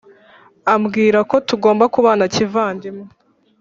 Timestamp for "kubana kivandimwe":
1.93-3.05